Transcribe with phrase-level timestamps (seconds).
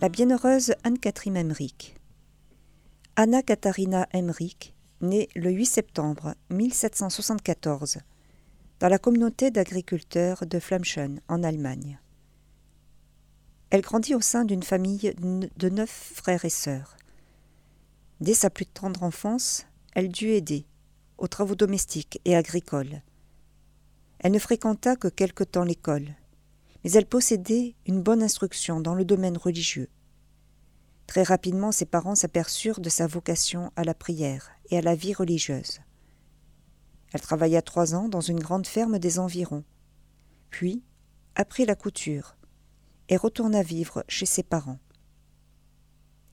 [0.00, 1.94] La bienheureuse Anne-Catherine Emmerich.
[3.16, 7.98] Anna Katharina Emmerich, née le 8 septembre 1774
[8.78, 12.00] dans la communauté d'agriculteurs de Flamschen en Allemagne.
[13.68, 16.96] Elle grandit au sein d'une famille de neuf frères et sœurs.
[18.22, 20.64] Dès sa plus tendre enfance, elle dut aider
[21.18, 23.02] aux travaux domestiques et agricoles.
[24.20, 26.14] Elle ne fréquenta que quelque temps l'école,
[26.84, 29.88] mais elle possédait une bonne instruction dans le domaine religieux.
[31.06, 35.12] Très rapidement, ses parents s'aperçurent de sa vocation à la prière et à la vie
[35.12, 35.80] religieuse.
[37.12, 39.64] Elle travailla trois ans dans une grande ferme des environs,
[40.50, 40.84] puis
[41.34, 42.36] apprit la couture
[43.08, 44.78] et retourna vivre chez ses parents.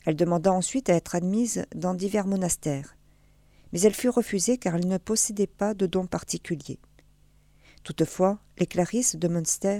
[0.05, 2.95] Elle demanda ensuite à être admise dans divers monastères,
[3.73, 6.79] mais elle fut refusée car elle ne possédait pas de dons particuliers.
[7.84, 9.79] Toutefois, les Clarisses de Münster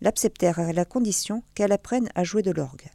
[0.00, 2.88] l'acceptèrent à la condition qu'elle apprenne à jouer de l'orgue.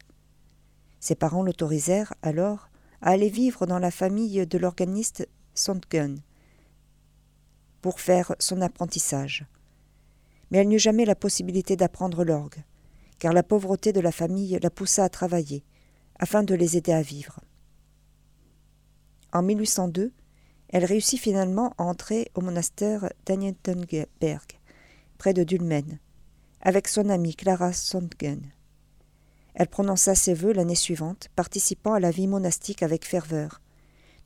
[0.99, 2.69] Ses parents l'autorisèrent alors
[3.01, 6.19] à aller vivre dans la famille de l'organiste Sondgen
[7.81, 9.45] pour faire son apprentissage.
[10.49, 12.63] Mais elle n'eut jamais la possibilité d'apprendre l'orgue,
[13.19, 15.65] car la pauvreté de la famille la poussa à travailler,
[16.19, 17.41] afin de les aider à vivre.
[19.33, 20.13] En 1802,
[20.69, 24.59] elle réussit finalement à entrer au monastère d'Anientenberg,
[25.17, 25.99] près de Dulmen,
[26.63, 28.41] avec son amie Clara Sondgen.
[29.53, 33.61] Elle prononça ses vœux l'année suivante, participant à la vie monastique avec ferveur,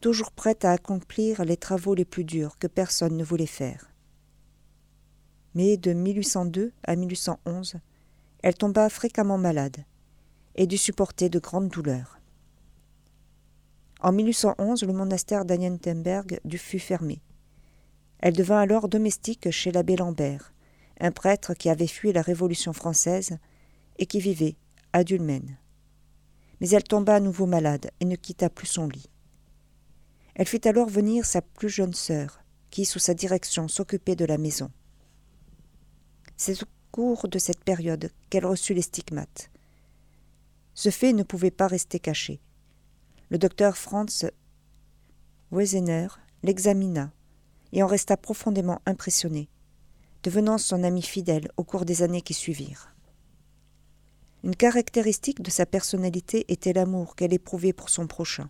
[0.02, 3.91] toujours prête à accomplir les travaux les plus durs que personne ne voulait faire.
[5.55, 7.77] Mais de 1802 à 1811,
[8.44, 9.83] elle tomba fréquemment malade
[10.55, 12.19] et dut supporter de grandes douleurs.
[13.99, 17.19] En 1811, le monastère d'Anientenberg fut fermé.
[18.19, 20.53] Elle devint alors domestique chez l'abbé Lambert,
[21.00, 23.38] un prêtre qui avait fui la Révolution française
[23.98, 24.56] et qui vivait
[24.94, 25.58] à Dulmen.
[26.59, 29.09] Mais elle tomba à nouveau malade et ne quitta plus son lit.
[30.36, 34.38] Elle fit alors venir sa plus jeune sœur, qui, sous sa direction, s'occupait de la
[34.38, 34.72] maison.
[36.36, 39.50] C'est au cours de cette période qu'elle reçut les stigmates.
[40.74, 42.40] Ce fait ne pouvait pas rester caché.
[43.30, 44.30] Le docteur Franz
[45.52, 46.07] Weisener
[46.44, 47.12] l'examina
[47.72, 49.50] et en resta profondément impressionné,
[50.23, 52.94] devenant son ami fidèle au cours des années qui suivirent.
[54.44, 58.50] Une caractéristique de sa personnalité était l'amour qu'elle éprouvait pour son prochain.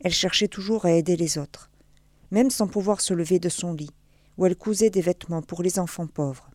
[0.00, 1.70] Elle cherchait toujours à aider les autres,
[2.30, 3.90] même sans pouvoir se lever de son lit,
[4.38, 6.50] où elle cousait des vêtements pour les enfants pauvres.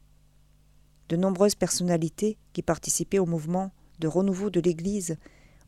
[1.10, 5.18] De nombreuses personnalités qui participaient au mouvement de renouveau de l'Église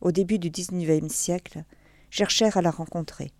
[0.00, 1.64] au début du XIXe siècle,
[2.10, 3.32] cherchèrent à la rencontrer.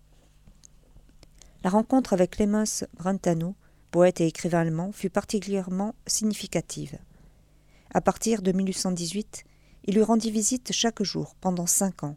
[1.63, 3.55] La rencontre avec Clemens Brentano,
[3.91, 6.97] poète et écrivain allemand, fut particulièrement significative.
[7.93, 9.43] À partir de 1818,
[9.85, 12.15] il lui rendit visite chaque jour pendant cinq ans,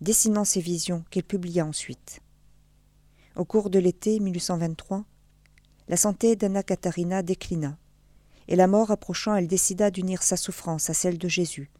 [0.00, 2.20] dessinant ses visions qu'il publia ensuite.
[3.36, 5.04] Au cours de l'été 1823,
[5.88, 7.78] la santé d'Anna Katharina déclina,
[8.48, 11.70] et la mort approchant, elle décida d'unir sa souffrance à celle de Jésus,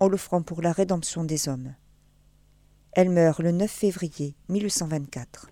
[0.00, 1.74] en l'offrant pour la rédemption des hommes.
[2.92, 5.50] Elle meurt le 9 février 1824.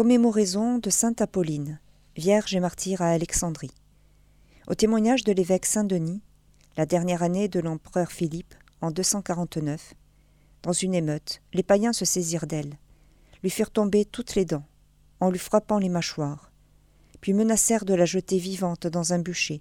[0.00, 1.78] Commémoraison de Sainte Apolline,
[2.16, 3.74] Vierge et martyre à Alexandrie.
[4.66, 6.22] Au témoignage de l'évêque Saint-Denis,
[6.78, 9.92] la dernière année de l'empereur Philippe, en 249,
[10.62, 12.78] dans une émeute, les païens se saisirent d'elle,
[13.42, 14.64] lui firent tomber toutes les dents,
[15.20, 16.50] en lui frappant les mâchoires,
[17.20, 19.60] puis menacèrent de la jeter vivante dans un bûcher,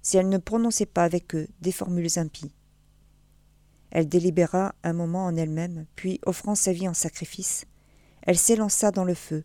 [0.00, 2.54] si elle ne prononçait pas avec eux des formules impies.
[3.90, 7.66] Elle délibéra un moment en elle-même, puis, offrant sa vie en sacrifice,
[8.22, 9.44] elle s'élança dans le feu,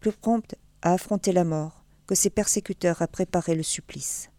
[0.00, 4.30] plus prompte à affronter la mort que ses persécuteurs à préparer le supplice.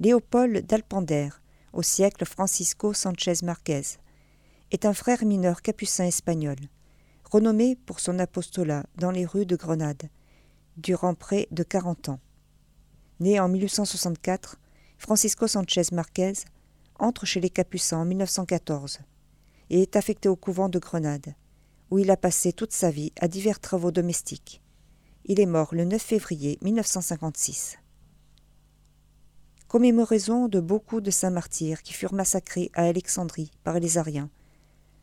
[0.00, 1.30] Léopold d'Alpander,
[1.72, 3.98] au siècle Francisco Sanchez Marquez,
[4.70, 6.56] est un frère mineur capucin espagnol,
[7.24, 10.08] renommé pour son apostolat dans les rues de Grenade,
[10.76, 12.20] durant près de quarante ans.
[13.20, 14.58] Né en 1864,
[14.98, 16.34] Francisco Sanchez Marquez
[16.98, 19.00] entre chez les Capucins en 1914
[19.70, 21.34] et est affecté au couvent de Grenade,
[21.90, 24.62] où il a passé toute sa vie à divers travaux domestiques.
[25.24, 27.78] Il est mort le 9 février 1956
[29.68, 34.30] commémoraison de beaucoup de saints martyrs qui furent massacrés à Alexandrie par les Ariens,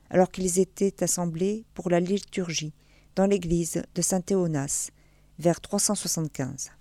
[0.10, 2.74] alors qu'ils étaient assemblés pour la liturgie
[3.16, 4.90] dans l'église de Saint-Théonas
[5.38, 6.72] vers 375.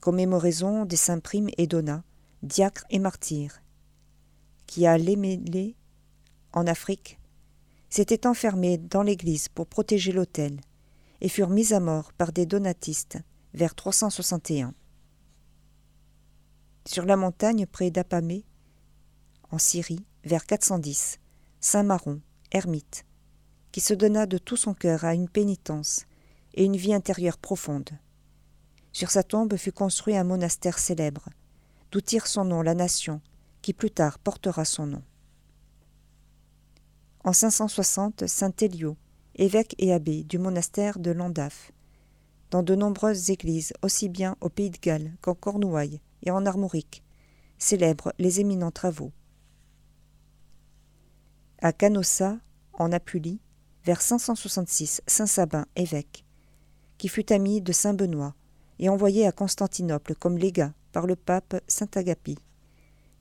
[0.00, 2.04] Commémoraison des saints Prime et Donna,
[2.42, 3.62] diacres et martyrs,
[4.66, 5.76] qui à l'émêlé
[6.52, 7.18] en Afrique,
[7.90, 10.60] s'étaient enfermés dans l'église pour protéger l'autel
[11.20, 13.18] et furent mis à mort par des donatistes
[13.52, 14.72] vers 361.
[16.86, 18.44] Sur la montagne près d'Apamé,
[19.50, 21.18] en Syrie, vers 410,
[21.60, 22.20] Saint Maron,
[22.52, 23.04] ermite,
[23.72, 26.06] qui se donna de tout son cœur à une pénitence
[26.54, 27.90] et une vie intérieure profonde.
[28.92, 31.28] Sur sa tombe fut construit un monastère célèbre,
[31.90, 33.20] d'où tire son nom la nation,
[33.62, 35.02] qui plus tard portera son nom.
[37.22, 38.96] En 560, saint Élio,
[39.34, 41.70] évêque et abbé du monastère de Landaf,
[42.50, 47.04] dans de nombreuses églises, aussi bien au Pays de Galles qu'en Cornouailles et en Armorique,
[47.58, 49.12] célèbre les éminents travaux.
[51.60, 52.38] À Canossa,
[52.72, 53.40] en Apulie,
[53.84, 56.24] vers 566, saint Sabin, évêque,
[56.96, 58.34] qui fut ami de saint Benoît
[58.78, 62.38] et envoyé à Constantinople comme légat par le pape saint Agapi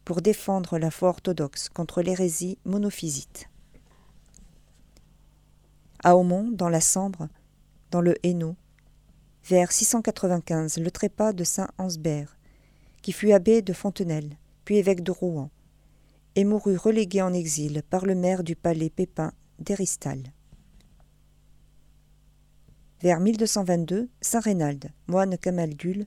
[0.06, 3.50] pour défendre la foi orthodoxe contre l'hérésie monophysite.
[6.04, 7.28] À Aumont, dans la Sambre,
[7.92, 8.56] dans le Hainaut,
[9.44, 12.38] vers 695, le trépas de saint Ansbert,
[13.02, 15.50] qui fut abbé de Fontenelle, puis évêque de Rouen,
[16.36, 20.32] et mourut relégué en exil par le maire du palais Pépin d'Eristal.
[23.02, 26.06] Vers 1222, saint Rénald, moine camaldule,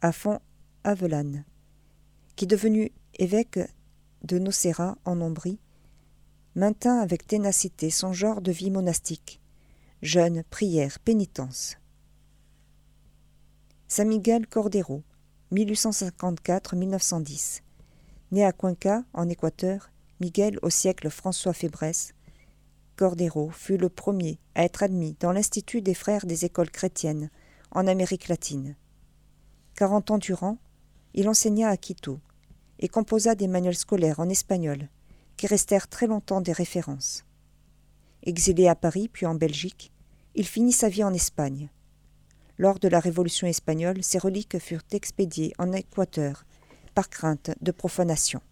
[0.00, 1.44] à Font-Avelane,
[2.36, 3.60] qui devenu évêque
[4.22, 5.58] de Nocera en Ombrie,
[6.58, 9.40] maintint avec ténacité son genre de vie monastique,
[10.02, 11.76] jeûne, prière, pénitence.
[13.86, 15.04] Saint Miguel Cordero,
[15.52, 17.60] 1854-1910.
[18.32, 22.12] Né à Cuenca, en Équateur, Miguel au siècle François Fébresse,
[22.96, 27.30] Cordero fut le premier à être admis dans l'Institut des frères des écoles chrétiennes
[27.70, 28.74] en Amérique latine.
[29.76, 30.58] Quarante ans durant,
[31.14, 32.18] il enseigna à Quito
[32.80, 34.88] et composa des manuels scolaires en espagnol
[35.38, 37.24] qui restèrent très longtemps des références.
[38.22, 39.90] Exilé à Paris puis en Belgique,
[40.34, 41.70] il finit sa vie en Espagne.
[42.58, 46.44] Lors de la Révolution espagnole, ses reliques furent expédiées en Équateur
[46.94, 48.42] par crainte de profanation.